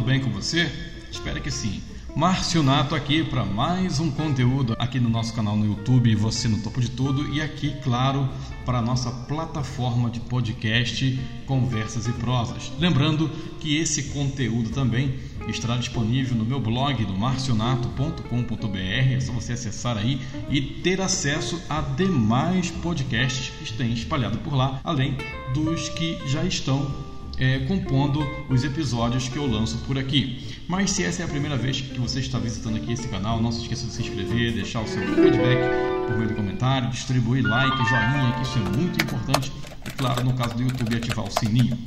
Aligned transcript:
tudo 0.00 0.06
bem 0.06 0.20
com 0.20 0.30
você? 0.30 0.66
Espero 1.10 1.42
que 1.42 1.50
sim. 1.50 1.82
Márcio 2.16 2.62
Nato 2.62 2.94
aqui 2.94 3.22
para 3.22 3.44
mais 3.44 4.00
um 4.00 4.10
conteúdo 4.10 4.74
aqui 4.78 4.98
no 4.98 5.10
nosso 5.10 5.34
canal 5.34 5.54
no 5.54 5.66
YouTube, 5.66 6.14
Você 6.14 6.48
no 6.48 6.62
Topo 6.62 6.80
de 6.80 6.90
Tudo, 6.90 7.28
e 7.28 7.42
aqui, 7.42 7.76
claro, 7.82 8.26
para 8.64 8.78
a 8.78 8.82
nossa 8.82 9.10
plataforma 9.10 10.08
de 10.08 10.18
podcast 10.20 11.20
Conversas 11.44 12.06
e 12.06 12.12
Prosas. 12.12 12.72
Lembrando 12.78 13.28
que 13.60 13.76
esse 13.76 14.04
conteúdo 14.04 14.70
também 14.70 15.18
estará 15.48 15.76
disponível 15.76 16.34
no 16.34 16.46
meu 16.46 16.60
blog 16.60 17.04
do 17.04 17.12
marcionato.com.br, 17.12 18.78
é 18.78 19.20
só 19.20 19.32
você 19.32 19.52
acessar 19.52 19.98
aí 19.98 20.18
e 20.48 20.62
ter 20.62 21.02
acesso 21.02 21.60
a 21.68 21.82
demais 21.82 22.70
podcasts 22.70 23.52
que 23.62 23.72
têm 23.74 23.92
espalhado 23.92 24.38
por 24.38 24.54
lá, 24.54 24.80
além 24.82 25.18
dos 25.52 25.90
que 25.90 26.18
já 26.26 26.42
estão 26.42 27.09
é, 27.40 27.58
compondo 27.60 28.20
os 28.50 28.62
episódios 28.62 29.28
que 29.28 29.38
eu 29.38 29.46
lanço 29.46 29.78
por 29.78 29.98
aqui. 29.98 30.60
Mas 30.68 30.90
se 30.90 31.02
essa 31.02 31.22
é 31.22 31.24
a 31.24 31.28
primeira 31.28 31.56
vez 31.56 31.80
que 31.80 31.98
você 31.98 32.20
está 32.20 32.38
visitando 32.38 32.76
aqui 32.76 32.92
esse 32.92 33.08
canal, 33.08 33.40
não 33.40 33.50
se 33.50 33.62
esqueça 33.62 33.86
de 33.86 33.92
se 33.92 34.02
inscrever, 34.02 34.52
deixar 34.52 34.82
o 34.82 34.86
seu 34.86 35.02
feedback 35.14 35.58
por 36.06 36.16
meio 36.16 36.28
do 36.28 36.34
comentário, 36.34 36.90
distribuir 36.90 37.42
like, 37.42 37.76
joinha, 37.88 38.32
que 38.36 38.42
isso 38.42 38.58
é 38.58 38.76
muito 38.76 39.02
importante. 39.02 39.50
E 39.86 39.90
claro, 39.92 40.22
no 40.22 40.34
caso 40.34 40.54
do 40.54 40.62
YouTube, 40.62 40.94
ativar 40.94 41.24
o 41.24 41.30
sininho. 41.30 41.78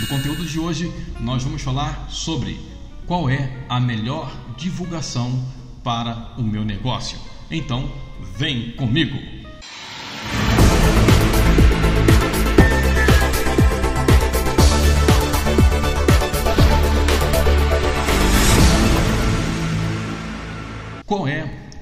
No 0.00 0.06
conteúdo 0.06 0.44
de 0.44 0.58
hoje, 0.58 0.92
nós 1.20 1.42
vamos 1.42 1.62
falar 1.62 2.08
sobre 2.08 2.58
qual 3.06 3.28
é 3.28 3.50
a 3.68 3.80
melhor 3.80 4.32
divulgação 4.56 5.44
para 5.82 6.32
o 6.38 6.42
meu 6.42 6.64
negócio. 6.64 7.18
Então, 7.50 7.90
vem 8.38 8.72
comigo! 8.72 9.43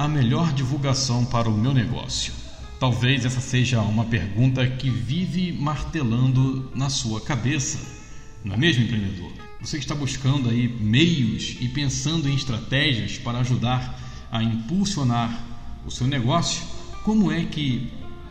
A 0.03 0.09
melhor 0.09 0.53
divulgação 0.53 1.25
para 1.25 1.49
o 1.49 1.57
meu 1.57 1.73
negócio? 1.73 2.33
Talvez 2.81 3.25
essa 3.25 3.41
seja 3.41 3.81
uma 3.83 4.05
pergunta 4.05 4.67
que 4.67 4.91
vive 4.91 5.53
martelando 5.53 6.73
na 6.75 6.91
sua 6.91 7.21
cabeça, 7.21 7.79
não 8.45 8.57
é 8.57 8.59
mesmo, 8.59 8.83
empreendedor? 8.83 9.31
Você 9.61 9.79
está 9.79 9.95
buscando 9.95 10.51
aí 10.51 10.67
meios 10.67 11.57
e 11.61 11.69
pensando 11.69 12.29
em 12.29 12.35
estratégias 12.35 13.17
para 13.17 13.39
ajudar 13.39 13.97
a 14.33 14.43
impulsionar 14.43 15.41
o 15.87 15.91
seu 15.91 16.09
negócio? 16.09 16.65
Como 17.05 17.31
é 17.31 17.45
que 17.45 17.89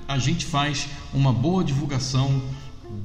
a 0.09 0.17
gente 0.17 0.45
faz 0.45 0.89
uma 1.13 1.31
boa 1.31 1.63
divulgação 1.63 2.43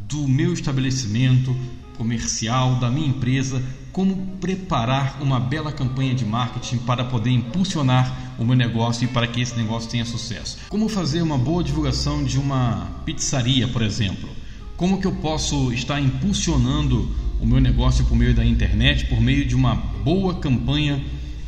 do 0.08 0.26
meu 0.26 0.52
estabelecimento 0.52 1.56
comercial, 1.96 2.80
da 2.80 2.90
minha 2.90 3.06
empresa, 3.06 3.62
como 3.96 4.14
preparar 4.38 5.16
uma 5.22 5.40
bela 5.40 5.72
campanha 5.72 6.14
de 6.14 6.22
marketing 6.22 6.76
para 6.80 7.02
poder 7.02 7.30
impulsionar 7.30 8.34
o 8.38 8.44
meu 8.44 8.54
negócio 8.54 9.06
e 9.06 9.08
para 9.08 9.26
que 9.26 9.40
esse 9.40 9.56
negócio 9.56 9.88
tenha 9.88 10.04
sucesso. 10.04 10.58
Como 10.68 10.86
fazer 10.86 11.22
uma 11.22 11.38
boa 11.38 11.64
divulgação 11.64 12.22
de 12.22 12.38
uma 12.38 12.90
pizzaria, 13.06 13.66
por 13.66 13.80
exemplo. 13.80 14.28
Como 14.76 15.00
que 15.00 15.06
eu 15.06 15.12
posso 15.12 15.72
estar 15.72 15.98
impulsionando 15.98 17.10
o 17.40 17.46
meu 17.46 17.58
negócio 17.58 18.04
por 18.04 18.14
meio 18.14 18.34
da 18.34 18.44
internet, 18.44 19.06
por 19.06 19.18
meio 19.18 19.46
de 19.46 19.54
uma 19.54 19.74
boa 19.74 20.34
campanha 20.34 21.02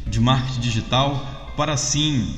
de 0.06 0.18
marketing 0.18 0.60
digital, 0.60 1.52
para 1.54 1.74
assim 1.74 2.34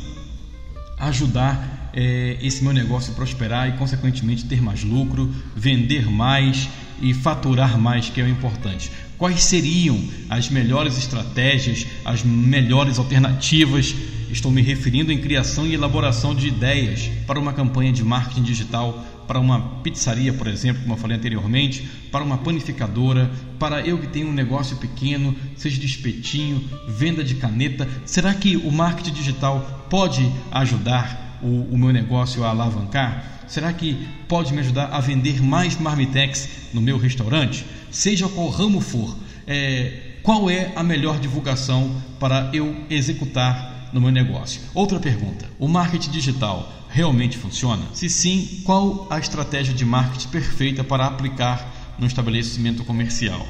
ajudar 0.98 1.92
é, 1.95 2.36
esse 2.42 2.64
meu 2.64 2.72
negócio 2.72 3.14
prosperar 3.14 3.69
e, 3.69 3.78
consequentemente, 3.78 4.45
ter 4.47 4.61
mais 4.61 4.83
lucro, 4.83 5.33
vender 5.55 6.11
mais 6.11 6.69
e 7.00 7.14
faturar 7.14 7.78
mais, 7.78 8.08
que 8.08 8.20
é 8.20 8.24
o 8.24 8.28
importante. 8.28 8.91
Quais 9.20 9.44
seriam 9.44 10.02
as 10.30 10.48
melhores 10.48 10.96
estratégias, 10.96 11.86
as 12.06 12.22
melhores 12.22 12.98
alternativas? 12.98 13.95
Estou 14.30 14.50
me 14.50 14.62
referindo 14.62 15.12
em 15.12 15.18
criação 15.18 15.67
e 15.67 15.74
elaboração 15.74 16.34
de 16.34 16.48
ideias 16.48 17.11
para 17.27 17.39
uma 17.39 17.52
campanha 17.52 17.92
de 17.92 18.02
marketing 18.02 18.42
digital, 18.42 19.05
para 19.28 19.39
uma 19.39 19.61
pizzaria, 19.83 20.33
por 20.33 20.46
exemplo, 20.46 20.80
como 20.80 20.95
eu 20.95 20.98
falei 20.98 21.18
anteriormente, 21.18 21.86
para 22.11 22.24
uma 22.24 22.39
panificadora, 22.39 23.30
para 23.58 23.86
eu 23.86 23.98
que 23.98 24.06
tenho 24.06 24.27
um 24.27 24.33
negócio 24.33 24.78
pequeno, 24.78 25.36
seja 25.55 25.78
de 25.78 25.84
espetinho, 25.84 26.64
venda 26.89 27.22
de 27.22 27.34
caneta. 27.34 27.86
Será 28.06 28.33
que 28.33 28.56
o 28.56 28.72
marketing 28.72 29.12
digital 29.12 29.86
pode 29.90 30.33
ajudar 30.50 31.30
o, 31.42 31.74
o 31.74 31.78
meu 31.78 31.92
negócio 31.92 32.45
a 32.45 32.51
alavancar? 32.51 33.40
Será 33.46 33.73
que 33.73 34.08
pode 34.28 34.52
me 34.52 34.61
ajudar 34.61 34.86
a 34.92 35.01
vender 35.01 35.42
mais 35.42 35.78
marmitex 35.78 36.48
no 36.73 36.80
meu 36.80 36.96
restaurante? 36.96 37.64
Seja 37.90 38.28
qual 38.28 38.48
ramo 38.48 38.80
for, 38.80 39.17
é, 39.46 40.11
qual 40.23 40.48
é 40.48 40.73
a 40.77 40.83
melhor 40.83 41.18
divulgação 41.18 41.90
para 42.18 42.51
eu 42.52 42.77
executar 42.89 43.90
no 43.92 44.01
meu 44.01 44.11
negócio? 44.11 44.61
Outra 44.74 45.01
pergunta: 45.01 45.48
o 45.58 45.67
marketing 45.67 46.11
digital 46.11 46.73
realmente 46.89 47.36
funciona? 47.36 47.83
Se 47.92 48.08
sim, 48.08 48.62
qual 48.64 49.07
a 49.11 49.18
estratégia 49.18 49.74
de 49.74 49.84
marketing 49.84 50.28
perfeita 50.28 50.84
para 50.84 51.07
aplicar 51.07 51.95
no 51.98 52.07
estabelecimento 52.07 52.84
comercial? 52.84 53.46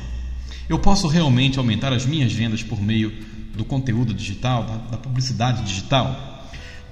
Eu 0.69 0.79
posso 0.79 1.09
realmente 1.09 1.59
aumentar 1.59 1.93
as 1.93 2.07
minhas 2.07 2.33
vendas 2.33 2.63
por 2.63 2.81
meio 2.81 3.13
do 3.55 3.65
conteúdo 3.65 4.15
digital, 4.15 4.65
da, 4.65 4.77
da 4.77 4.97
publicidade 4.97 5.65
digital? 5.65 6.40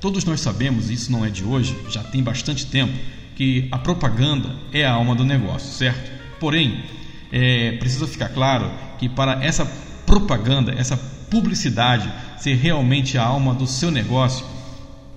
Todos 0.00 0.24
nós 0.24 0.40
sabemos, 0.40 0.90
e 0.90 0.94
isso 0.94 1.10
não 1.10 1.24
é 1.24 1.30
de 1.30 1.44
hoje, 1.44 1.76
já 1.88 2.02
tem 2.02 2.22
bastante 2.22 2.66
tempo, 2.66 2.92
que 3.34 3.68
a 3.70 3.78
propaganda 3.78 4.54
é 4.72 4.84
a 4.84 4.92
alma 4.92 5.14
do 5.14 5.24
negócio, 5.24 5.72
certo? 5.72 6.10
Porém, 6.38 6.84
é, 7.32 7.72
precisa 7.72 8.06
ficar 8.06 8.28
claro 8.28 8.70
que 8.98 9.08
para 9.08 9.44
essa 9.44 9.66
propaganda, 10.06 10.72
essa 10.72 10.96
publicidade 10.96 12.10
ser 12.38 12.54
realmente 12.54 13.18
a 13.18 13.24
alma 13.24 13.54
do 13.54 13.66
seu 13.66 13.90
negócio, 13.90 14.46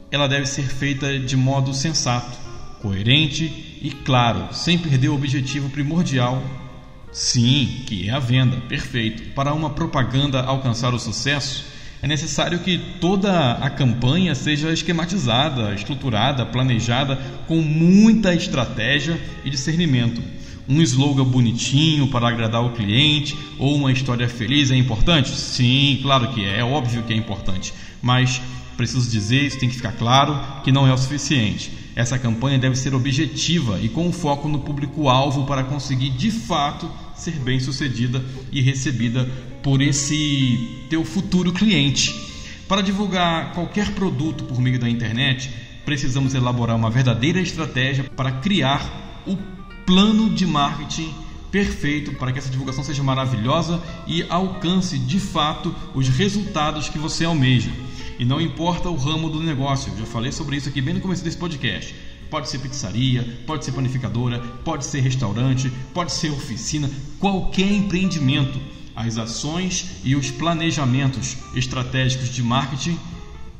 ela 0.10 0.28
deve 0.28 0.46
ser 0.46 0.64
feita 0.64 1.18
de 1.20 1.38
modo 1.38 1.74
sensato, 1.74 2.38
coerente 2.82 3.46
e 3.82 3.92
claro, 4.04 4.54
sem 4.54 4.78
perder 4.78 5.10
o 5.10 5.16
objetivo 5.16 5.70
primordial. 5.70 6.44
Sim, 7.12 7.84
que 7.88 8.10
é 8.10 8.12
a 8.12 8.20
venda, 8.20 8.58
perfeito. 8.68 9.34
Para 9.34 9.54
uma 9.54 9.70
propaganda 9.70 10.42
alcançar 10.42 10.94
o 10.94 11.00
sucesso, 11.00 11.66
é 12.02 12.08
necessário 12.08 12.60
que 12.60 12.80
toda 13.00 13.54
a 13.54 13.70
campanha 13.70 14.34
seja 14.34 14.74
esquematizada, 14.74 15.74
estruturada, 15.76 16.46
planejada 16.46 17.16
com 17.48 17.62
muita 17.62 18.34
estratégia 18.34 19.22
e 19.46 19.50
discernimento. 19.50 20.22
Um 20.68 20.82
slogan 20.82 21.26
bonitinho 21.26 22.08
para 22.08 22.28
agradar 22.28 22.64
o 22.64 22.72
cliente 22.72 23.38
ou 23.60 23.76
uma 23.76 23.92
história 23.92 24.28
feliz 24.28 24.72
é 24.72 24.76
importante? 24.76 25.30
Sim, 25.30 26.00
claro 26.02 26.30
que 26.34 26.44
é, 26.44 26.60
é 26.60 26.64
óbvio 26.64 27.04
que 27.04 27.14
é 27.14 27.16
importante, 27.16 27.74
mas 28.02 28.42
preciso 28.76 29.10
dizer, 29.10 29.44
isso 29.44 29.60
tem 29.60 29.70
que 29.70 29.76
ficar 29.76 29.92
claro, 29.92 30.40
que 30.64 30.72
não 30.72 30.88
é 30.88 30.94
o 30.94 30.98
suficiente. 30.98 31.72
Essa 31.96 32.18
campanha 32.18 32.58
deve 32.58 32.76
ser 32.76 32.96
objetiva 32.96 33.80
e 33.80 33.90
com 33.90 34.12
foco 34.12 34.48
no 34.48 34.60
público-alvo 34.60 35.46
para 35.46 35.64
conseguir 35.64 36.10
de 36.10 36.32
fato 36.32 36.90
ser 37.22 37.36
bem 37.40 37.60
sucedida 37.60 38.24
e 38.52 38.62
recebida 38.62 39.26
por 39.62 39.82
esse 39.82 40.86
teu 40.90 41.06
futuro 41.06 41.52
cliente. 41.54 42.14
Para 42.68 42.82
divulgar 42.82 43.54
qualquer 43.54 43.92
produto 43.92 44.44
por 44.46 44.60
meio 44.60 44.80
da 44.80 44.90
internet, 44.90 45.52
precisamos 45.86 46.34
elaborar 46.34 46.76
uma 46.76 46.90
verdadeira 46.90 47.40
estratégia 47.40 48.04
para 48.16 48.32
criar 48.32 49.24
o 49.28 49.38
plano 49.86 50.30
de 50.30 50.48
marketing 50.48 51.14
perfeito 51.52 52.14
para 52.14 52.32
que 52.32 52.40
essa 52.40 52.50
divulgação 52.50 52.84
seja 52.84 53.04
maravilhosa 53.04 53.84
e 54.08 54.24
alcance 54.30 54.98
de 54.98 55.20
fato 55.20 55.76
os 55.94 56.08
resultados 56.08 56.88
que 56.90 56.98
você 56.98 57.26
almeja. 57.26 57.70
E 58.18 58.26
não 58.26 58.40
importa 58.40 58.90
o 58.90 58.96
ramo 58.96 59.30
do 59.30 59.42
negócio, 59.42 59.92
eu 59.92 60.00
já 60.00 60.06
falei 60.06 60.32
sobre 60.32 60.56
isso 60.56 60.70
aqui 60.70 60.82
bem 60.82 60.94
no 60.94 61.02
começo 61.02 61.24
desse 61.24 61.38
podcast. 61.38 61.94
Pode 62.32 62.50
ser 62.50 62.60
pizzaria, 62.60 63.44
pode 63.46 63.66
ser 63.66 63.74
panificadora, 63.74 64.40
pode 64.64 64.86
ser 64.86 65.02
restaurante, 65.02 65.70
pode 65.94 66.14
ser 66.14 66.30
oficina, 66.30 66.90
qualquer 67.20 67.70
empreendimento. 67.70 68.58
As 68.96 69.18
ações 69.18 69.98
e 70.02 70.16
os 70.16 70.32
planejamentos 70.32 71.36
estratégicos 71.54 72.30
de 72.30 72.42
marketing 72.42 72.98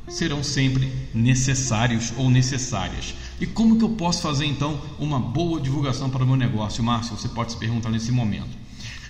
serão 0.08 0.42
sempre 0.42 0.90
necessários 1.12 2.14
ou 2.16 2.30
necessárias. 2.30 3.14
E 3.38 3.46
como 3.46 3.76
que 3.76 3.84
eu 3.84 3.90
posso 3.90 4.22
fazer 4.22 4.46
então 4.46 4.80
uma 4.98 5.20
boa 5.20 5.60
divulgação 5.60 6.08
para 6.08 6.24
o 6.24 6.26
meu 6.26 6.36
negócio, 6.36 6.82
Márcio? 6.82 7.14
Você 7.14 7.28
pode 7.28 7.52
se 7.52 7.58
perguntar 7.58 7.90
nesse 7.90 8.10
momento. 8.10 8.56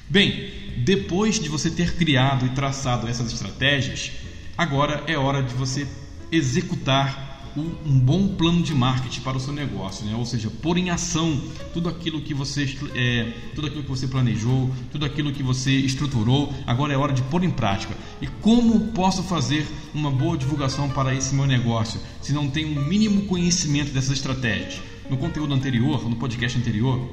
Bem, 0.08 0.50
depois 0.78 1.38
de 1.38 1.48
você 1.48 1.70
ter 1.70 1.94
criado 1.94 2.46
e 2.46 2.50
traçado 2.50 3.06
essas 3.06 3.32
estratégias, 3.32 4.10
agora 4.58 5.04
é 5.06 5.16
hora 5.16 5.40
de 5.40 5.54
você 5.54 5.86
executar 6.32 7.31
um 7.60 7.98
bom 7.98 8.28
plano 8.28 8.62
de 8.62 8.74
marketing 8.74 9.20
para 9.20 9.36
o 9.36 9.40
seu 9.40 9.52
negócio, 9.52 10.06
né? 10.06 10.14
ou 10.16 10.24
seja, 10.24 10.50
pôr 10.50 10.78
em 10.78 10.90
ação 10.90 11.40
tudo 11.72 11.88
aquilo 11.88 12.20
que 12.20 12.32
você 12.32 12.76
é, 12.94 13.32
tudo 13.54 13.66
aquilo 13.66 13.82
que 13.82 13.88
você 13.88 14.06
planejou, 14.06 14.70
tudo 14.90 15.04
aquilo 15.04 15.32
que 15.32 15.42
você 15.42 15.70
estruturou. 15.70 16.52
Agora 16.66 16.92
é 16.92 16.96
hora 16.96 17.12
de 17.12 17.22
pôr 17.22 17.44
em 17.44 17.50
prática. 17.50 17.94
E 18.20 18.26
como 18.26 18.92
posso 18.92 19.22
fazer 19.22 19.66
uma 19.92 20.10
boa 20.10 20.36
divulgação 20.36 20.88
para 20.88 21.14
esse 21.14 21.34
meu 21.34 21.46
negócio 21.46 22.00
se 22.20 22.32
não 22.32 22.48
tenho 22.48 22.68
um 22.68 22.84
mínimo 22.86 23.22
conhecimento 23.22 23.92
dessas 23.92 24.12
estratégias? 24.12 24.80
No 25.10 25.16
conteúdo 25.16 25.52
anterior, 25.52 26.08
no 26.08 26.16
podcast 26.16 26.58
anterior, 26.58 27.06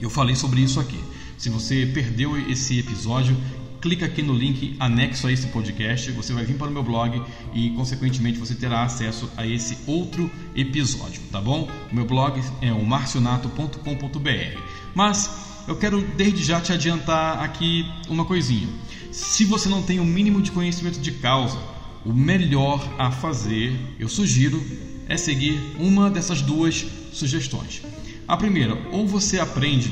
eu 0.00 0.08
falei 0.08 0.36
sobre 0.36 0.60
isso 0.60 0.78
aqui. 0.78 0.98
Se 1.36 1.48
você 1.48 1.86
perdeu 1.86 2.36
esse 2.50 2.78
episódio, 2.78 3.36
clica 3.80 4.06
aqui 4.06 4.22
no 4.22 4.34
link 4.34 4.76
anexo 4.78 5.26
a 5.26 5.32
esse 5.32 5.46
podcast, 5.48 6.10
você 6.12 6.32
vai 6.32 6.44
vir 6.44 6.56
para 6.56 6.68
o 6.68 6.70
meu 6.70 6.82
blog 6.82 7.22
e, 7.54 7.70
consequentemente, 7.70 8.38
você 8.38 8.54
terá 8.54 8.82
acesso 8.82 9.30
a 9.36 9.46
esse 9.46 9.78
outro 9.86 10.30
episódio, 10.54 11.22
tá 11.32 11.40
bom? 11.40 11.68
O 11.90 11.94
meu 11.94 12.04
blog 12.04 12.40
é 12.60 12.72
o 12.72 12.84
marcionato.com.br. 12.84 14.60
Mas 14.94 15.30
eu 15.66 15.76
quero 15.76 16.02
desde 16.16 16.42
já 16.44 16.60
te 16.60 16.72
adiantar 16.72 17.42
aqui 17.42 17.86
uma 18.08 18.24
coisinha. 18.24 18.68
Se 19.10 19.44
você 19.44 19.68
não 19.68 19.82
tem 19.82 19.98
o 19.98 20.04
mínimo 20.04 20.42
de 20.42 20.50
conhecimento 20.50 21.00
de 21.00 21.12
causa, 21.12 21.58
o 22.04 22.12
melhor 22.12 22.86
a 22.98 23.10
fazer, 23.10 23.78
eu 23.98 24.08
sugiro, 24.08 24.62
é 25.08 25.16
seguir 25.16 25.58
uma 25.78 26.10
dessas 26.10 26.42
duas 26.42 26.86
sugestões. 27.12 27.82
A 28.28 28.36
primeira, 28.36 28.78
ou 28.92 29.06
você 29.06 29.40
aprende, 29.40 29.90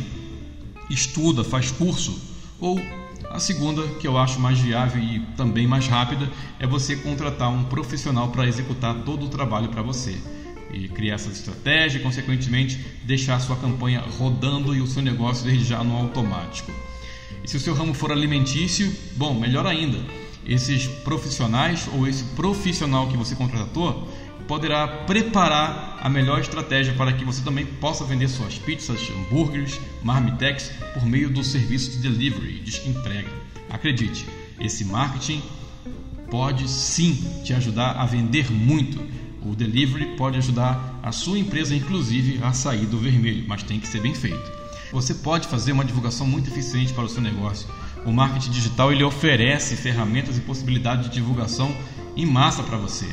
estuda, 0.89 1.43
faz 1.43 1.71
curso, 1.71 2.19
ou 2.61 2.81
a 3.31 3.39
segunda, 3.39 3.87
que 4.01 4.07
eu 4.07 4.17
acho 4.17 4.41
mais 4.41 4.59
viável 4.59 5.03
e 5.03 5.21
também 5.37 5.67
mais 5.67 5.87
rápida, 5.87 6.31
é 6.59 6.67
você 6.67 6.97
contratar 6.97 7.51
um 7.51 7.65
profissional 7.65 8.29
para 8.29 8.47
executar 8.47 8.95
todo 9.05 9.27
o 9.27 9.29
trabalho 9.29 9.69
para 9.69 9.83
você 9.83 10.19
e 10.73 10.89
criar 10.89 11.15
essa 11.15 11.31
estratégia 11.31 11.99
e, 11.99 12.03
consequentemente, 12.03 12.79
deixar 13.05 13.37
a 13.37 13.41
sua 13.41 13.57
campanha 13.57 14.03
rodando 14.19 14.75
e 14.75 14.81
o 14.81 14.87
seu 14.87 15.03
negócio 15.03 15.45
desde 15.45 15.65
já 15.65 15.83
no 15.85 15.97
automático. 15.97 16.73
E 17.45 17.49
se 17.49 17.57
o 17.57 17.61
seu 17.61 17.75
ramo 17.75 17.95
for 17.95 18.13
alimentício, 18.13 18.93
bom, 19.17 19.35
melhor 19.35 19.67
ainda, 19.67 19.99
esses 20.47 20.87
profissionais 20.87 21.89
ou 21.95 22.07
esse 22.09 22.25
profissional 22.25 23.09
que 23.09 23.17
você 23.17 23.35
contratou 23.35 24.09
poderá 24.49 24.89
preparar 24.89 25.99
a 26.01 26.09
melhor 26.09 26.41
estratégia 26.41 26.95
para 26.95 27.13
que 27.13 27.25
você 27.25 27.43
também 27.43 27.67
possa 27.67 28.03
vender 28.05 28.29
suas 28.29 28.59
pizzas, 28.59 28.99
hambúrgueres, 29.11 29.79
marmitex 30.03 30.73
por 30.95 31.05
meio 31.05 31.29
do 31.29 31.45
serviço 31.45 31.91
de 31.91 31.99
delivery, 31.99 32.59
de 32.61 32.89
entrega. 32.89 33.29
Acredite, 33.69 34.27
esse 34.59 34.87
marketing 34.87 35.43
pode 36.31 36.67
sim 36.69 37.43
te 37.45 37.53
ajudar 37.53 37.93
a 37.93 38.07
vender 38.07 38.51
muito. 38.51 38.99
O 39.45 39.55
delivery 39.55 40.17
pode 40.17 40.39
ajudar 40.39 40.99
a 41.03 41.13
sua 41.13 41.39
empresa, 41.39 41.75
inclusive, 41.75 42.41
a 42.43 42.53
sair 42.53 42.87
do 42.87 42.99
vermelho, 42.99 43.45
mas 43.47 43.63
tem 43.63 43.79
que 43.79 43.87
ser 43.87 44.01
bem 44.01 44.15
feito. 44.15 44.59
Você 44.91 45.15
pode 45.15 45.47
fazer 45.47 45.73
uma 45.73 45.85
divulgação 45.85 46.27
muito 46.27 46.49
eficiente 46.49 46.95
para 46.95 47.05
o 47.05 47.09
seu 47.09 47.21
negócio. 47.21 47.69
O 48.07 48.13
marketing 48.13 48.51
digital 48.51 48.91
ele 48.91 49.05
oferece 49.05 49.77
ferramentas 49.77 50.39
e 50.39 50.41
possibilidades 50.41 51.05
de 51.05 51.15
divulgação 51.15 51.75
em 52.17 52.25
massa 52.25 52.63
para 52.63 52.79
você. 52.79 53.07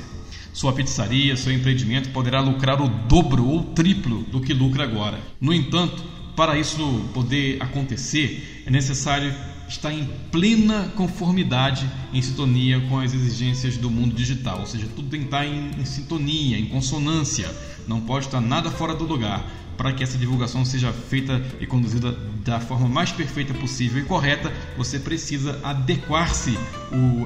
Sua 0.56 0.72
pizzaria, 0.72 1.36
seu 1.36 1.52
empreendimento 1.52 2.12
poderá 2.12 2.40
lucrar 2.40 2.82
o 2.82 2.88
dobro 2.88 3.46
ou 3.46 3.62
triplo 3.62 4.24
do 4.32 4.40
que 4.40 4.54
lucra 4.54 4.86
agora. 4.86 5.20
No 5.42 5.54
entanto, 5.54 6.02
para 6.34 6.58
isso 6.58 6.80
poder 7.14 7.62
acontecer, 7.62 8.64
é 8.66 8.72
necessário 8.72 9.36
estar 9.68 9.92
em 9.92 10.06
plena 10.32 10.94
conformidade, 10.96 11.86
em 12.14 12.22
sintonia 12.22 12.80
com 12.88 12.98
as 12.98 13.14
exigências 13.14 13.76
do 13.76 13.92
mundo 13.92 14.16
digital. 14.16 14.62
Ou 14.62 14.66
seja, 14.66 14.88
tudo 14.96 15.10
tem 15.10 15.20
que 15.20 15.26
estar 15.26 15.46
em, 15.46 15.72
em 15.78 15.84
sintonia, 15.84 16.58
em 16.58 16.68
consonância. 16.68 17.54
Não 17.86 18.00
pode 18.00 18.28
estar 18.28 18.40
nada 18.40 18.72
fora 18.72 18.96
do 18.96 19.04
lugar 19.04 19.46
para 19.78 19.94
que 19.94 20.04
essa 20.04 20.18
divulgação 20.18 20.64
seja 20.64 20.92
feita 20.92 21.42
e 21.60 21.66
conduzida 21.66 22.12
da 22.44 22.60
forma 22.60 22.88
mais 22.88 23.12
perfeita 23.12 23.54
possível 23.54 24.02
e 24.02 24.06
correta, 24.06 24.52
você 24.78 25.00
precisa 25.00 25.60
adequar-se 25.64 26.58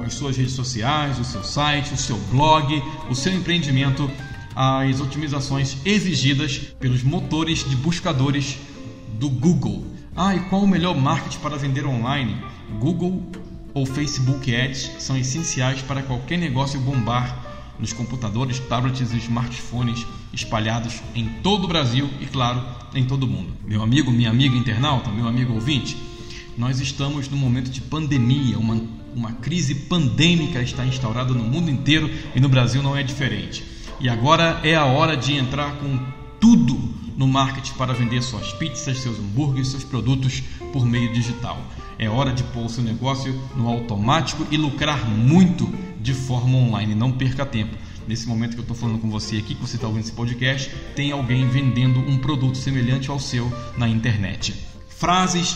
às 0.06 0.14
suas 0.14 0.38
redes 0.38 0.54
sociais, 0.54 1.20
o 1.20 1.24
seu 1.24 1.44
site, 1.44 1.94
o 1.94 1.98
seu 1.98 2.18
blog, 2.32 2.82
o 3.10 3.16
seu 3.16 3.34
empreendimento 3.34 4.10
às 4.56 5.00
otimizações 5.00 5.78
exigidas 5.86 6.58
pelos 6.80 7.04
motores 7.04 7.68
de 7.68 7.76
buscadores 7.76 8.58
do 9.20 9.30
Google. 9.30 9.86
Ah, 10.16 10.36
e 10.36 10.40
qual 10.50 10.64
o 10.64 10.68
melhor 10.68 10.98
marketing 10.98 11.40
para 11.40 11.58
vender 11.58 11.86
online? 11.86 12.38
Google 12.80 13.24
ou 13.74 13.86
Facebook 13.86 14.54
Ads 14.54 14.92
são 15.00 15.18
essenciais 15.18 15.82
para 15.82 16.02
qualquer 16.02 16.38
negócio 16.38 16.80
bombar 16.80 17.46
nos 17.80 17.94
computadores, 17.94 18.60
tablets 18.60 19.14
e 19.14 19.18
smartphones 19.18 20.06
espalhados 20.34 21.02
em 21.16 21.28
todo 21.42 21.66
o 21.66 21.68
Brasil 21.68 22.10
e, 22.20 22.26
claro, 22.26 22.64
em 22.94 23.04
todo 23.06 23.24
o 23.24 23.28
mundo. 23.28 23.54
Meu 23.66 23.82
amigo, 23.82 24.12
minha 24.12 24.30
amiga 24.30 24.56
internauta, 24.56 25.10
meu 25.10 25.28
amigo 25.28 25.54
ouvinte, 25.54 25.98
nós 26.58 26.80
estamos 26.80 27.30
num 27.30 27.38
momento 27.38 27.70
de 27.70 27.82
pandemia, 27.82 28.58
uma, 28.58 28.82
uma 29.16 29.32
crise 29.34 29.74
pandêmica 29.74 30.62
está 30.62 30.86
instaurada 30.86 31.34
no 31.34 31.44
mundo 31.44 31.70
inteiro 31.72 32.10
e 32.36 32.40
no 32.40 32.50
Brasil 32.50 32.84
não 32.84 32.96
é 32.96 33.04
diferente. 33.04 33.64
E 34.00 34.08
agora 34.08 34.60
é 34.64 34.76
a 34.76 34.86
hora 34.86 35.16
de 35.16 35.34
entrar 35.34 35.76
com 35.76 36.00
tudo 36.40 36.78
no 37.18 37.28
marketing 37.28 37.74
para 37.74 37.94
vender 37.94 38.22
suas 38.22 38.54
pizzas, 38.54 39.00
seus 39.00 39.20
hambúrgueres, 39.20 39.68
seus 39.68 39.84
produtos 39.84 40.42
por 40.72 40.86
meio 40.86 41.12
digital. 41.12 41.62
É 41.98 42.10
hora 42.10 42.32
de 42.32 42.44
pôr 42.44 42.66
o 42.66 42.70
seu 42.70 42.82
negócio 42.82 43.38
no 43.58 43.68
automático 43.68 44.48
e 44.50 44.56
lucrar 44.56 45.06
muito 45.06 45.70
de 46.02 46.14
forma 46.14 46.58
online. 46.58 46.96
Não 46.96 47.12
perca 47.12 47.46
tempo. 47.46 47.76
Nesse 48.10 48.28
momento 48.28 48.54
que 48.54 48.58
eu 48.58 48.64
estou 48.64 48.76
falando 48.76 48.98
com 48.98 49.08
você 49.08 49.38
aqui, 49.38 49.54
que 49.54 49.62
você 49.62 49.76
está 49.76 49.86
ouvindo 49.86 50.04
esse 50.04 50.12
podcast, 50.12 50.74
tem 50.96 51.12
alguém 51.12 51.48
vendendo 51.48 52.00
um 52.00 52.18
produto 52.18 52.58
semelhante 52.58 53.12
ao 53.12 53.20
seu 53.20 53.48
na 53.78 53.88
internet. 53.88 54.56
Frases 54.88 55.56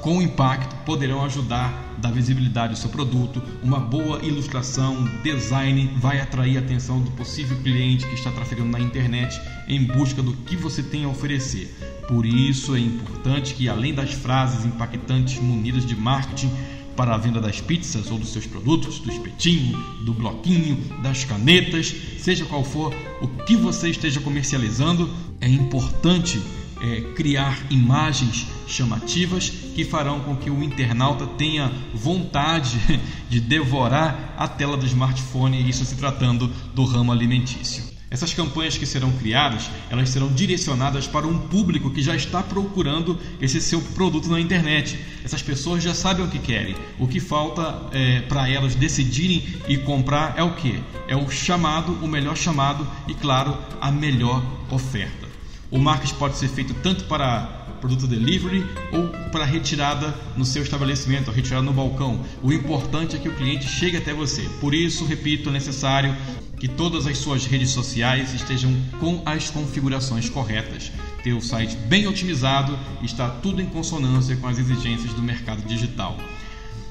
com 0.00 0.22
impacto 0.22 0.74
poderão 0.86 1.22
ajudar 1.26 1.94
a 1.98 2.00
dar 2.00 2.10
visibilidade 2.10 2.72
ao 2.72 2.76
seu 2.78 2.88
produto. 2.88 3.42
Uma 3.62 3.78
boa 3.78 4.18
ilustração, 4.24 5.06
design 5.22 5.90
vai 5.98 6.22
atrair 6.22 6.56
a 6.56 6.60
atenção 6.60 7.02
do 7.02 7.10
possível 7.10 7.58
cliente 7.58 8.06
que 8.06 8.14
está 8.14 8.30
trafegando 8.30 8.70
na 8.70 8.80
internet 8.80 9.38
em 9.68 9.84
busca 9.84 10.22
do 10.22 10.32
que 10.32 10.56
você 10.56 10.82
tem 10.82 11.04
a 11.04 11.08
oferecer. 11.08 11.68
Por 12.08 12.24
isso 12.24 12.74
é 12.74 12.80
importante 12.80 13.52
que, 13.52 13.68
além 13.68 13.92
das 13.92 14.14
frases 14.14 14.64
impactantes 14.64 15.38
munidas 15.38 15.84
de 15.84 15.94
marketing, 15.94 16.50
para 16.96 17.14
a 17.14 17.18
venda 17.18 17.40
das 17.40 17.60
pizzas 17.60 18.10
ou 18.10 18.18
dos 18.18 18.32
seus 18.32 18.46
produtos, 18.46 18.98
do 18.98 19.10
espetinho, 19.10 19.76
do 20.04 20.12
bloquinho, 20.12 20.76
das 21.02 21.24
canetas, 21.24 21.94
seja 22.18 22.44
qual 22.44 22.64
for 22.64 22.94
o 23.20 23.28
que 23.44 23.56
você 23.56 23.90
esteja 23.90 24.20
comercializando, 24.20 25.10
é 25.40 25.48
importante 25.48 26.40
é, 26.80 27.00
criar 27.14 27.66
imagens 27.70 28.46
chamativas 28.66 29.50
que 29.50 29.84
farão 29.84 30.20
com 30.20 30.36
que 30.36 30.50
o 30.50 30.62
internauta 30.62 31.26
tenha 31.26 31.70
vontade 31.92 32.78
de 33.28 33.40
devorar 33.40 34.34
a 34.36 34.48
tela 34.48 34.76
do 34.76 34.86
smartphone, 34.86 35.68
isso 35.68 35.84
se 35.84 35.96
tratando 35.96 36.48
do 36.74 36.84
ramo 36.84 37.12
alimentício. 37.12 37.89
Essas 38.10 38.34
campanhas 38.34 38.76
que 38.76 38.84
serão 38.84 39.12
criadas, 39.12 39.70
elas 39.88 40.08
serão 40.08 40.26
direcionadas 40.32 41.06
para 41.06 41.28
um 41.28 41.38
público 41.38 41.90
que 41.90 42.02
já 42.02 42.16
está 42.16 42.42
procurando 42.42 43.16
esse 43.40 43.60
seu 43.60 43.80
produto 43.80 44.28
na 44.28 44.40
internet. 44.40 44.98
Essas 45.24 45.40
pessoas 45.42 45.80
já 45.80 45.94
sabem 45.94 46.24
o 46.24 46.28
que 46.28 46.40
querem. 46.40 46.74
O 46.98 47.06
que 47.06 47.20
falta 47.20 47.82
é, 47.92 48.22
para 48.22 48.50
elas 48.50 48.74
decidirem 48.74 49.46
e 49.68 49.78
comprar 49.78 50.34
é 50.36 50.42
o 50.42 50.56
que? 50.56 50.82
É 51.06 51.14
o 51.14 51.30
chamado, 51.30 51.92
o 52.04 52.08
melhor 52.08 52.36
chamado 52.36 52.84
e, 53.06 53.14
claro, 53.14 53.56
a 53.80 53.92
melhor 53.92 54.44
oferta. 54.68 55.28
O 55.70 55.78
marketing 55.78 56.14
pode 56.14 56.36
ser 56.36 56.48
feito 56.48 56.74
tanto 56.82 57.04
para 57.04 57.59
produto 57.80 58.06
delivery 58.06 58.64
ou 58.92 59.08
para 59.30 59.44
retirada 59.44 60.14
no 60.36 60.44
seu 60.44 60.62
estabelecimento, 60.62 61.30
retirada 61.30 61.64
no 61.64 61.72
balcão. 61.72 62.20
O 62.42 62.52
importante 62.52 63.16
é 63.16 63.18
que 63.18 63.28
o 63.28 63.34
cliente 63.34 63.66
chegue 63.66 63.96
até 63.96 64.12
você. 64.12 64.42
Por 64.60 64.74
isso, 64.74 65.04
repito, 65.04 65.48
é 65.48 65.52
necessário 65.52 66.14
que 66.58 66.68
todas 66.68 67.06
as 67.06 67.16
suas 67.16 67.46
redes 67.46 67.70
sociais 67.70 68.34
estejam 68.34 68.76
com 69.00 69.22
as 69.24 69.48
configurações 69.48 70.28
corretas. 70.28 70.92
Ter 71.24 71.32
o 71.32 71.40
site 71.40 71.74
bem 71.88 72.06
otimizado 72.06 72.78
está 73.02 73.30
tudo 73.30 73.62
em 73.62 73.66
consonância 73.66 74.36
com 74.36 74.46
as 74.46 74.58
exigências 74.58 75.12
do 75.14 75.22
mercado 75.22 75.66
digital. 75.66 76.18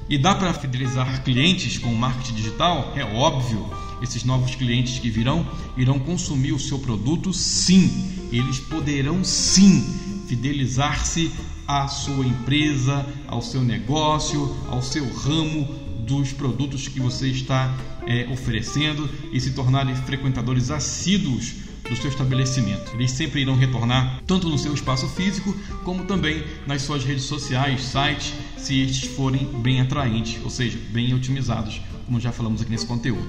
E 0.08 0.18
dá 0.18 0.34
para 0.34 0.52
fidelizar 0.52 1.22
clientes 1.22 1.78
com 1.78 1.94
marketing 1.94 2.34
digital? 2.34 2.92
É 2.96 3.04
óbvio. 3.04 3.64
Esses 4.02 4.24
novos 4.24 4.56
clientes 4.56 4.98
que 4.98 5.08
virão 5.08 5.46
irão 5.76 6.00
consumir 6.00 6.52
o 6.52 6.58
seu 6.58 6.80
produto, 6.80 7.32
sim. 7.32 8.28
Eles 8.32 8.58
poderão 8.58 9.22
sim 9.22 10.09
fidelizar-se 10.30 11.32
à 11.66 11.88
sua 11.88 12.24
empresa, 12.24 13.04
ao 13.26 13.42
seu 13.42 13.62
negócio, 13.62 14.56
ao 14.68 14.80
seu 14.80 15.04
ramo 15.12 15.64
dos 16.06 16.32
produtos 16.32 16.86
que 16.86 17.00
você 17.00 17.26
está 17.26 17.76
é, 18.06 18.28
oferecendo 18.32 19.10
e 19.32 19.40
se 19.40 19.50
tornarem 19.50 19.94
frequentadores 19.96 20.70
assíduos 20.70 21.54
do 21.88 21.96
seu 21.96 22.08
estabelecimento. 22.08 22.92
Eles 22.94 23.10
sempre 23.10 23.40
irão 23.40 23.56
retornar 23.56 24.22
tanto 24.24 24.48
no 24.48 24.56
seu 24.56 24.72
espaço 24.72 25.08
físico 25.08 25.52
como 25.82 26.04
também 26.04 26.44
nas 26.64 26.82
suas 26.82 27.02
redes 27.02 27.24
sociais, 27.24 27.82
sites, 27.82 28.32
se 28.56 28.80
estes 28.80 29.10
forem 29.10 29.44
bem 29.60 29.80
atraentes, 29.80 30.38
ou 30.44 30.50
seja, 30.50 30.78
bem 30.92 31.12
otimizados, 31.12 31.80
como 32.10 32.18
já 32.18 32.32
falamos 32.32 32.60
aqui 32.60 32.72
nesse 32.72 32.86
conteúdo. 32.86 33.28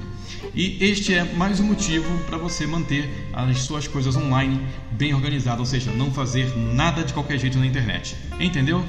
E 0.55 0.83
este 0.83 1.13
é 1.13 1.23
mais 1.35 1.59
um 1.59 1.65
motivo 1.65 2.09
para 2.25 2.35
você 2.35 2.65
manter 2.65 3.07
as 3.31 3.61
suas 3.61 3.87
coisas 3.87 4.15
online 4.15 4.59
bem 4.93 5.13
organizadas, 5.13 5.59
ou 5.59 5.65
seja, 5.67 5.91
não 5.91 6.11
fazer 6.11 6.57
nada 6.57 7.03
de 7.03 7.13
qualquer 7.13 7.37
jeito 7.37 7.59
na 7.59 7.67
internet. 7.67 8.15
Entendeu? 8.39 8.83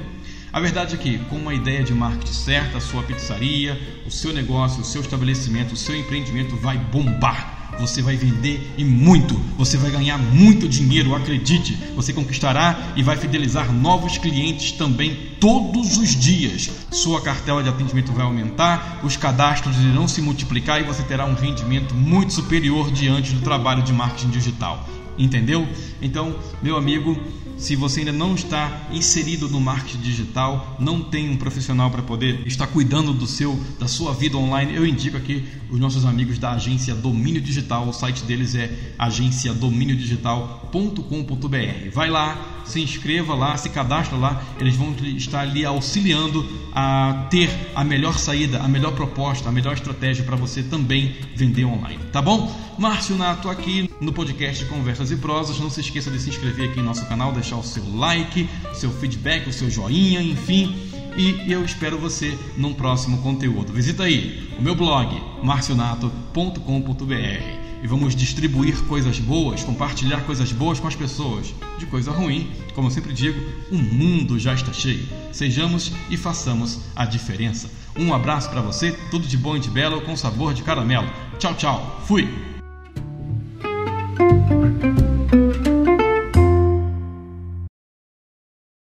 A 0.51 0.59
verdade 0.59 0.95
é 0.95 0.97
que, 0.97 1.19
com 1.25 1.35
uma 1.35 1.53
ideia 1.53 1.83
de 1.83 1.93
marketing 1.93 2.33
certa, 2.33 2.79
a 2.79 2.81
sua 2.81 3.03
pizzaria, 3.03 3.79
o 4.03 4.09
seu 4.09 4.33
negócio, 4.33 4.81
o 4.81 4.83
seu 4.83 5.01
estabelecimento, 5.01 5.73
o 5.73 5.77
seu 5.77 5.95
empreendimento 5.95 6.55
vai 6.55 6.75
bombar 6.75 7.62
Você 7.79 8.01
vai 8.01 8.15
vender 8.15 8.73
e 8.77 8.83
muito. 8.83 9.35
Você 9.57 9.77
vai 9.77 9.91
ganhar 9.91 10.17
muito 10.17 10.67
dinheiro, 10.67 11.15
acredite. 11.15 11.77
Você 11.95 12.13
conquistará 12.13 12.93
e 12.95 13.03
vai 13.03 13.17
fidelizar 13.17 13.71
novos 13.71 14.17
clientes 14.17 14.71
também 14.71 15.33
todos 15.39 15.97
os 15.97 16.09
dias. 16.15 16.69
Sua 16.91 17.21
cartela 17.21 17.63
de 17.63 17.69
atendimento 17.69 18.11
vai 18.11 18.25
aumentar, 18.25 18.99
os 19.03 19.17
cadastros 19.17 19.77
irão 19.77 20.07
se 20.07 20.21
multiplicar 20.21 20.79
e 20.79 20.83
você 20.83 21.03
terá 21.03 21.25
um 21.25 21.33
rendimento 21.33 21.93
muito 21.93 22.33
superior 22.33 22.91
diante 22.91 23.33
do 23.33 23.41
trabalho 23.41 23.83
de 23.83 23.91
marketing 23.91 24.29
digital. 24.29 24.87
Entendeu? 25.17 25.65
Então, 26.01 26.35
meu 26.61 26.75
amigo, 26.75 27.17
se 27.57 27.75
você 27.75 27.99
ainda 27.99 28.11
não 28.11 28.35
está 28.35 28.87
inserido 28.91 29.47
no 29.47 29.61
marketing 29.61 29.99
digital, 29.99 30.75
não 30.79 31.01
tem 31.01 31.29
um 31.29 31.37
profissional 31.37 31.91
para 31.91 32.01
poder 32.01 32.41
estar 32.45 32.67
cuidando 32.67 33.13
do 33.13 33.27
seu 33.27 33.57
da 33.79 33.87
sua 33.87 34.13
vida 34.13 34.37
online, 34.37 34.75
eu 34.75 34.85
indico 34.85 35.15
aqui 35.15 35.45
os 35.69 35.79
nossos 35.79 36.03
amigos 36.05 36.37
da 36.37 36.51
agência 36.51 36.93
Domínio 36.93 37.39
Digital. 37.41 37.87
O 37.87 37.93
site 37.93 38.23
deles 38.23 38.55
é 38.55 38.69
agenciadominiodigital.com.br. 38.97 41.89
Vai 41.93 42.09
lá, 42.09 42.63
se 42.65 42.81
inscreva 42.81 43.35
lá, 43.35 43.55
se 43.55 43.69
cadastra 43.69 44.17
lá, 44.17 44.43
eles 44.59 44.75
vão 44.75 44.93
estar 45.15 45.45
lhe 45.45 45.63
auxiliando 45.65 46.45
a 46.73 47.27
ter 47.29 47.49
a 47.75 47.83
melhor 47.83 48.17
saída, 48.17 48.59
a 48.59 48.67
melhor 48.67 48.93
proposta, 48.93 49.49
a 49.49 49.51
melhor 49.51 49.73
estratégia 49.73 50.23
para 50.23 50.35
você 50.35 50.63
também 50.63 51.15
vender 51.35 51.65
online, 51.65 51.99
tá 52.11 52.19
bom? 52.21 52.51
Márcio 52.77 53.15
Nato 53.15 53.49
aqui 53.49 53.89
no 54.01 54.11
podcast 54.11 54.65
Conversas 55.03 55.11
e 55.11 55.17
Prosas. 55.17 55.59
Não 55.59 55.69
se 55.69 55.81
esqueça 55.81 56.09
de 56.09 56.19
se 56.19 56.29
inscrever 56.29 56.69
aqui 56.69 56.79
no 56.79 56.85
nosso 56.85 57.05
canal, 57.05 57.31
deixar 57.31 57.57
o 57.57 57.63
seu 57.63 57.83
like, 57.95 58.49
o 58.71 58.75
seu 58.75 58.91
feedback, 58.91 59.49
o 59.49 59.53
seu 59.53 59.69
joinha, 59.69 60.21
enfim. 60.21 60.75
E 61.17 61.51
eu 61.51 61.63
espero 61.63 61.97
você 61.97 62.37
num 62.57 62.73
próximo 62.73 63.17
conteúdo. 63.19 63.73
Visita 63.73 64.03
aí 64.03 64.49
o 64.57 64.61
meu 64.61 64.75
blog 64.75 65.21
marcionato.com.br 65.43 67.63
e 67.83 67.87
vamos 67.87 68.15
distribuir 68.15 68.81
coisas 68.85 69.19
boas, 69.19 69.63
compartilhar 69.63 70.21
coisas 70.21 70.51
boas 70.51 70.79
com 70.79 70.87
as 70.87 70.95
pessoas. 70.95 71.53
De 71.77 71.85
coisa 71.85 72.11
ruim, 72.11 72.49
como 72.73 72.87
eu 72.87 72.91
sempre 72.91 73.13
digo, 73.13 73.39
o 73.71 73.77
mundo 73.77 74.39
já 74.39 74.53
está 74.53 74.71
cheio. 74.71 75.05
Sejamos 75.31 75.91
e 76.09 76.17
façamos 76.17 76.79
a 76.95 77.05
diferença. 77.05 77.69
Um 77.95 78.13
abraço 78.13 78.49
para 78.49 78.61
você, 78.61 78.91
tudo 79.11 79.27
de 79.27 79.37
bom 79.37 79.57
e 79.57 79.59
de 79.59 79.69
belo 79.69 80.01
com 80.01 80.15
sabor 80.15 80.53
de 80.53 80.63
caramelo. 80.63 81.09
Tchau, 81.37 81.53
tchau. 81.55 82.01
Fui. 82.07 82.53